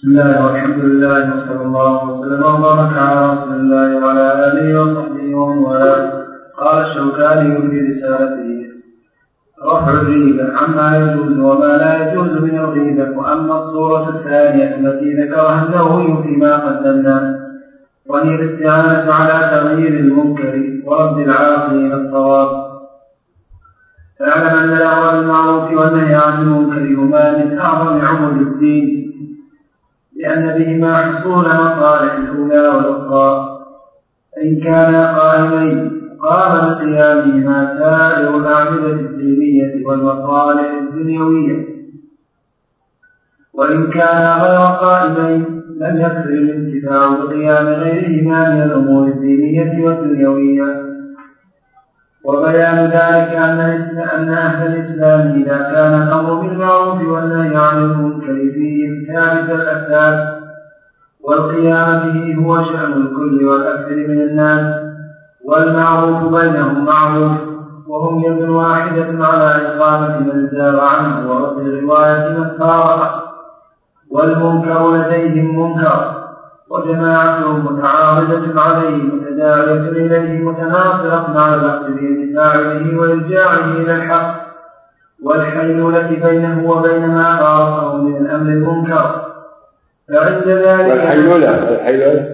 [0.00, 5.58] بسم الله والحمد لله وصلى الله وسلم وبارك على رسول الله وعلى آله وصحبه ومن
[5.58, 6.24] والاه.
[6.58, 8.50] قال الشوكاني في رسالته
[9.66, 16.22] رفع الريبة عما يجوز وما لا يجوز من الغيبة وأما الصورة الثانية التي ذكرها النووي
[16.22, 17.38] فيما قدمنا
[18.06, 20.52] وهي الاستعانة على تغيير المنكر
[20.86, 22.48] ورد العاصي إلى الصواب.
[24.18, 29.00] فاعلم أن الأمر بالمعروف والنهي عن المنكر هما من أعظم عمر الدين.
[30.22, 33.58] لأن بهما حصول مصالح الأولى والأخرى.
[34.36, 41.64] فإن كانا قائمين قام بقيامهما سائر الأعمدة الدينية والمصالح الدنيوية.
[43.54, 50.89] وإن كانا غير قائمين لم يكفر الانتفاع بقيام غيرهما من الأمور الدينية والدنيوية.
[52.24, 53.60] وبيان ذلك أن
[53.98, 60.40] أن أهل الإسلام إذا كان الأمر بالمعروف والنهي عن المنكر فيهم ثابت الأساس
[61.20, 64.80] والقيام به هو شأن الكل والأكثر من الناس
[65.44, 67.32] والمعروف بينهم معروف
[67.88, 72.50] وهم يد واحدة على إقامة من زار عنه ورد الرواية من
[74.10, 76.19] والمنكر لديهم منكر.
[76.70, 84.40] وجماعتهم متعارضة عليه متداعية إليه متناصرة مع في فاعله وإرجاعه إلى الحق.
[85.22, 89.24] والحيلولة بينه وبين ما فارقه من الأمر المنكر.
[90.08, 92.28] فعند ذلك والحيلولة الحيلولة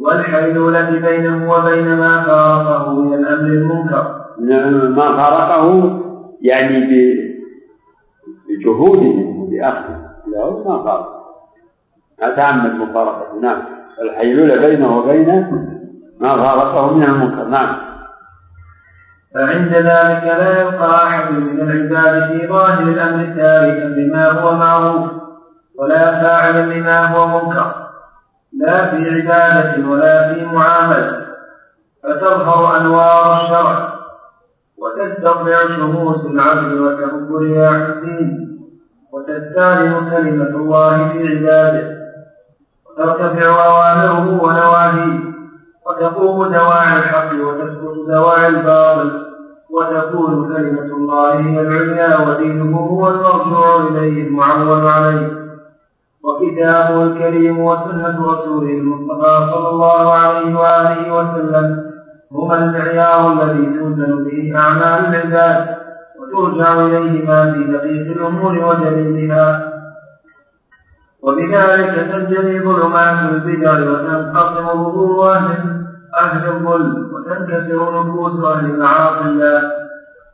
[0.00, 4.14] والحيلولة بينه وبين ما فارقه من الأمر المنكر.
[4.88, 6.00] ما فارقه
[6.42, 6.86] يعني
[8.48, 10.00] بجهودهم وبأخذه
[10.32, 11.15] له ما فارق
[12.22, 13.62] ما تعمد مفارقته نعم.
[14.02, 15.46] الحيلولة بينه وبين
[16.20, 17.44] ما فارقه من المنكر.
[17.44, 17.76] نعم.
[19.34, 25.10] فعند ذلك لا يبقى أحد من العباد في ظاهر الأمر تاركا لما هو معروف
[25.78, 27.74] ولا فاعلا لما هو منكر.
[28.58, 31.26] لا في عبادة ولا في معاملة.
[32.02, 33.92] فتظهر أنوار الشرع
[34.78, 38.58] وتستطيع شموس العبد وتكبر رياح الدين
[39.12, 41.95] وتستعلم كلمة الله في عباده.
[42.98, 45.18] وترتفع أوامره ونواهيه
[45.86, 49.22] وتقوم دواعي الحق وتسقط دواعي الباطل
[49.70, 55.32] وتكون كلمة الله هي العليا ودينه هو المرجوع إليه المعول عليه.
[56.24, 61.86] وكتابه الكريم وسنة رسوله المصطفى صلى الله عليه وآله وسلم
[62.32, 65.66] هما المعيار الذي توزن به أعمال العباد
[66.20, 69.75] وترجع إليهما في دقيق الأمور وجليلها
[71.22, 75.86] وبذلك تنجلي ظلمات البدع وتنقسم ظهور أهل
[76.20, 79.62] أهل الظلم وتنكسر نفوس أهل معاصي الله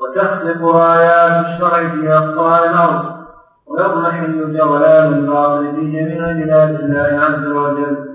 [0.00, 3.04] وتخلق رايات الشرع في أقطار الأرض
[3.66, 8.10] ويضمحل جولان الباطل في جميع بلاد الله عز وجل.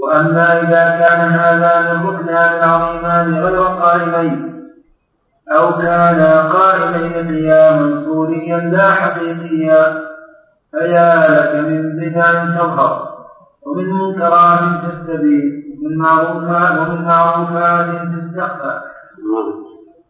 [0.00, 4.49] وأما إذا كان هذان الركنان العظيمان غير قائمين
[5.52, 10.10] أو كانا قائمين قياما صوريا لا حقيقيا.
[10.70, 13.08] فيا لك من بدع تظهر
[13.66, 18.80] ومن منكرات تستبين ومن معروفات ومن معروفات تستخفى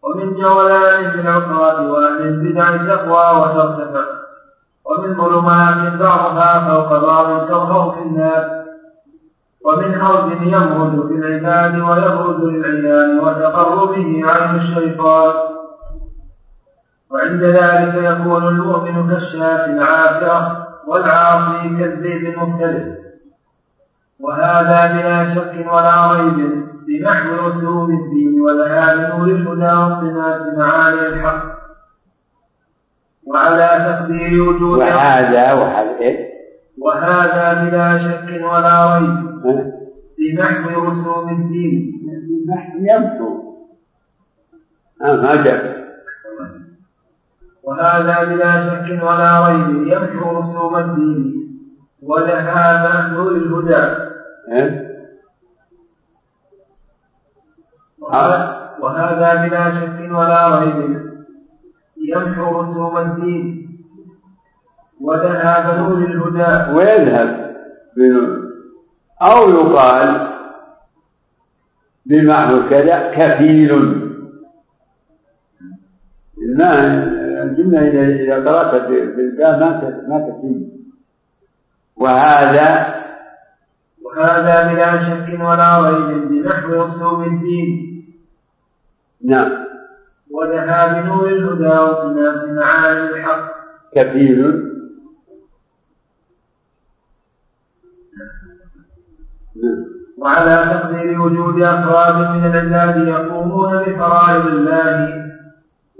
[0.02, 4.04] ومن جولان في العصاة وأهل البدع تقوى وترتفع.
[4.84, 8.59] ومن ظلمات بعضها فوق بعض تظهر في الناس.
[9.64, 15.34] ومن حوز يمرد في العباد ويبرز للعيان وتقربه عين الشيطان.
[17.10, 22.98] وعند ذلك يكون المؤمن كالشاة العافرة والعاصي كالزيت المختلف
[24.20, 31.42] وهذا بلا شك ولا ريب بنحو أسلوب الدين وذهاب نور الهدى وصناعة معاني الحق.
[33.26, 36.30] وعلى تقدير وجود وهذا وهذا إيه؟
[36.82, 39.29] وهذا بلا شك ولا ريب
[40.18, 42.00] بنحو رسوم الدين.
[42.74, 43.30] يمحو
[45.00, 45.80] ما جاء.
[47.64, 49.86] وهذا بلا شك ولا ريب.
[49.86, 51.20] يمحو رسوم الدين.
[52.02, 53.84] وذهاب نور الهدى.
[54.52, 54.90] إيه؟
[58.80, 60.80] وهذا بلا شك ولا ريب.
[61.96, 63.66] يمحو رسوم الدين.
[65.00, 66.72] وذهاب نور الهدى.
[66.72, 67.56] ويذهب.
[67.96, 68.39] بنور
[69.22, 70.30] أو يقال
[72.06, 74.00] بمعنى كذا كفيل.
[76.56, 77.04] ما
[77.42, 77.80] الجملة
[78.24, 80.70] إذا قرأت بالباء ما ما كفيل
[81.96, 82.94] وهذا
[84.04, 87.68] وهذا بلا شك ولا ريب بنحو رسوم الدين.
[89.24, 89.52] نعم.
[90.30, 93.50] وذهاب نور الهدى وصناف معاني الحق.
[93.94, 94.69] كفيل.
[100.18, 105.08] وعلى تقدير وجود أفراد من العباد يقومون بفرائض الله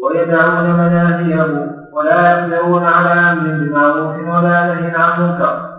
[0.03, 5.71] ويدعون مناهيه ولا يقدرون على أمر بمعروف ولا نهي عن منكر.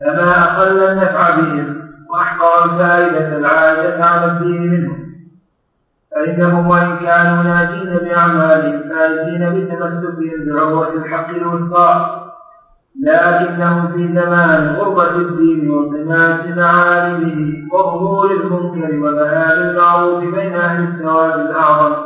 [0.00, 1.76] فما أقل النفع بهم
[2.10, 4.98] وأحقر الفائدة العائدة على الدين منهم.
[6.10, 12.23] فإنهم وإن كانوا ناجين بأعمالهم فائزين بتمسكهم بعروة الحق الوثقى.
[13.02, 21.96] لكنهم في زمان غربة الدين وانطماس معالمه وظهور المنكر وبيان المعروف بين أهل السواد الأعظم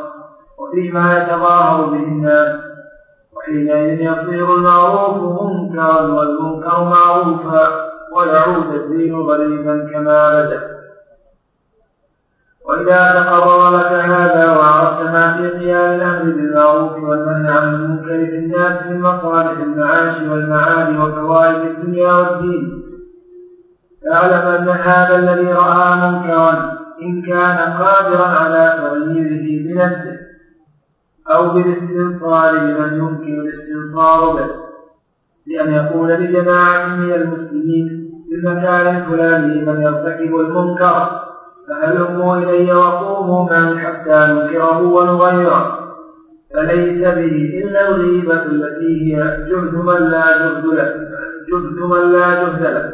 [0.59, 2.57] وفيما يتظاهر به الناس.
[3.37, 7.69] وحينئذ يصير المعروف منكرا والمنكر معروفا
[8.17, 10.78] ويعود الدين غريبا كما بدأ.
[12.69, 18.87] وإذا تقرر لك هذا وعرفت ما في قيام الأمر بالمعروف والنهي عن المنكر في الناس
[18.87, 22.83] من مصالح المعاش والمعاد وفوائد الدنيا والدين.
[24.05, 30.19] فاعلم أن هذا الذي رأى منكرا إن كان قادرا على تغييره بنفسه
[31.35, 34.51] أو بالاستنصار لمن يمكن الاستنصار به.
[35.47, 41.28] بأن يقول لجماعة من المسلمين في المكان الفلاني من يرتكب المنكر
[41.69, 45.79] فهلموا إلي وقوموا معي حتى ننكره ونغيره.
[46.55, 50.95] فليس به إلا الغيبة التي هي جهد من لا جهد له
[51.49, 52.93] جهد من لا جهد له.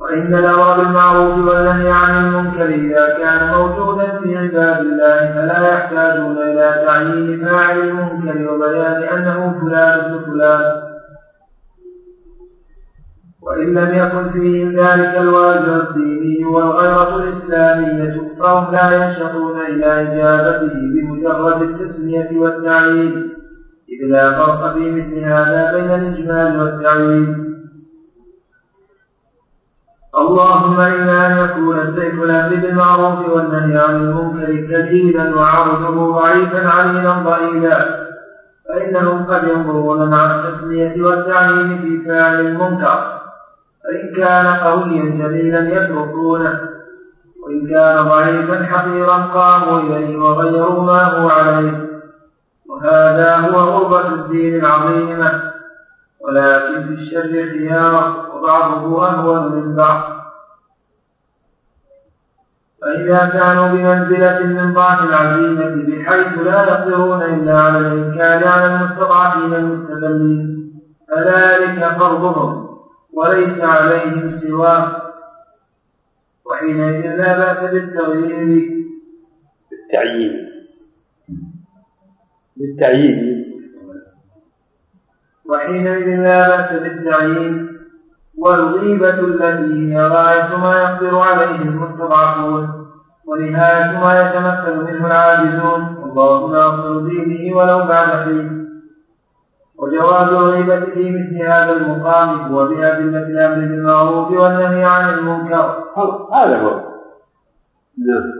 [0.00, 6.82] وإن الأمر بالمعروف والنهي عن المنكر إذا كان موجودا في عباد الله فلا يحتاجون إلى
[6.86, 10.85] تعيين فاعل المنكر وبيان أنه فلان فلان
[13.46, 21.62] وإن لم يكن فيهم ذلك الواجب الديني والغيرة الإسلامية فهم لا ينشطون إلى إجابته بمجرد
[21.62, 23.32] التسمية والتعيين.
[23.88, 27.46] إذ لا فرق في مثل هذا بين الإجمال والتعيين.
[30.18, 38.06] اللهم إلا أن يكون السيف الأمر بالمعروف والنهي عن المنكر كثيرا وعرضه ضعيفا عليلا ضئيلا.
[38.68, 43.15] فإنهم قد ينظرون مع التسمية والتعيين في فاعل المنكر.
[43.86, 46.60] فإن كان قويا جليلا يتركونه
[47.46, 51.86] وإن كان ضعيفا حقيرا قاموا إليه وغيروا ما هو عليه
[52.68, 55.42] وهذا هو غربة الدين العظيمة.
[56.20, 60.02] ولكن في الشر خيار وبعضه أهون من بعض.
[62.82, 70.72] فإذا كانوا بمنزلة من ضعف العزيمة بحيث لا يقدرون إلا على الإنكار على المستضعفين المستدلين
[71.08, 72.65] فذلك فرضهم.
[73.16, 75.02] وليس عليهم سواه.
[76.44, 78.84] وحينئذ لا بأس بالتغيير.
[79.70, 80.34] بالتعيين.
[82.56, 83.46] بالتعيين.
[85.48, 87.78] وحينئذ لا بأس بالتعيين.
[88.38, 92.68] والغيبة التي هي غاية ما يقدر عليه المستضعفون.
[93.26, 95.96] ونهاية ما يتمكن منه العاجزون.
[95.96, 98.66] والله ناصر دينه ولو بعد حين.
[99.78, 105.84] وجواز الغيبة في مثل هذا المقام هو بأدلة الأمر بالمعروف والنهي عن المنكر.
[106.32, 106.80] هذا هو.
[107.98, 108.32] نعم.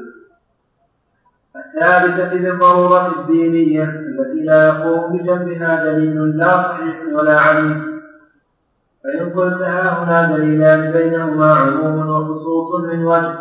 [1.57, 8.01] الثابتة بالضرورة الدينية التي لا يقوم بجنبها دليل لا صحيح ولا عليم.
[9.05, 13.39] فإن قلت ها هنا دليلان بينهما عموم وخصوص من وجه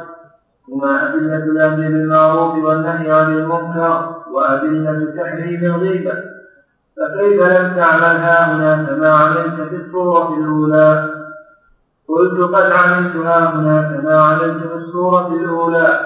[0.70, 6.35] هما أدلة الأمر بالمعروف والنهي عن المنكر وأدلة تحريم الغيبة
[6.98, 11.10] فكيف لم تعمل هنا كما عملت في الصورة الأولى؟
[12.08, 16.00] قلت قد عملت هنا كما عملت في الصورة الأولى.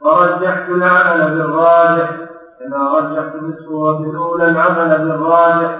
[0.00, 2.10] ورجحت العمل بالراجح
[2.60, 5.76] كما رجحت في الصورة الأولى العمل بالراجح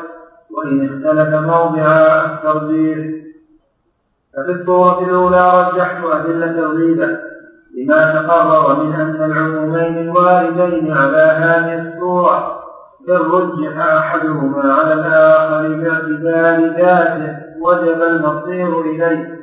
[0.50, 1.87] وإن اختلف موضع
[2.25, 2.99] الترجيح.
[4.37, 7.19] ففي الصورة الأولى رجحت أدلة الغيبة
[7.76, 12.59] لما تقرر من أن العمومين الواردين على هذه الصورة
[13.09, 19.40] إن رجح أحدهما على الآخر باعتبار ذاته وجب المصير إليه.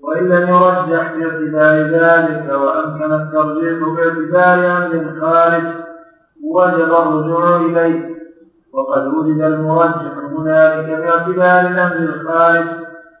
[0.00, 5.64] وإن لم يرجح باعتبار ذلك وأمكن الترجيح باعتبار أمر خارج
[6.44, 8.12] وجب الرجوع إليه.
[8.72, 12.66] وقد وجد المرجح هنالك باعتبار الأمر الخارج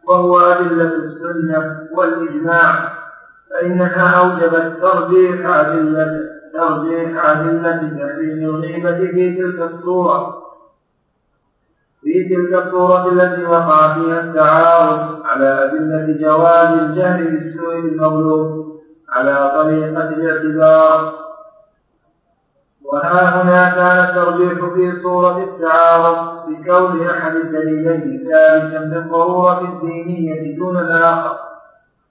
[0.08, 2.92] وهو أدلة السنة والإجماع.
[3.50, 10.42] فإنها أوجبت ترجيح أدلة ترجيح أدلة تحريم الغيبة في تلك الصورة.
[12.02, 20.08] في تلك الصورة التي وقع فيها التعارض على أدلة جواز الجهل بالسوء المغلوب على طريقة
[20.08, 21.12] الاعتبار.
[22.84, 31.51] وها هنا كان الترجيح في صورة التعارض بكون أحد الدليلين ثابتا بالضرورة الدينية دون الآخر.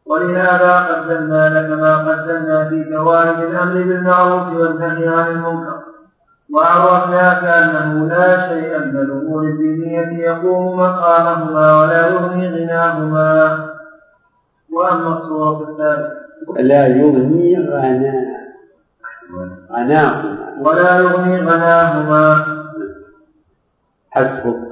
[0.05, 5.79] ولهذا قدمنا لك ما قدمنا في جوانب الأمر بالمعروف والنهي عن المنكر.
[6.53, 13.69] وعرفناك أنه لا شيء من الأمور الدينية يقوم مقامهما ولا يغني غناهما.
[14.73, 18.41] وأما الصورة الثالثة لا يغني غناء
[19.71, 20.37] غناهما.
[20.61, 22.45] ولا يغني غناهما.
[24.11, 24.70] حسبك